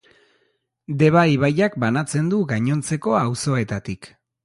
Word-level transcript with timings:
Deba 1.01 1.25
ibaiak 1.33 1.77
banatzen 1.85 2.35
du 2.35 2.43
gainontzeko 2.55 3.17
auzoetatik. 3.25 4.15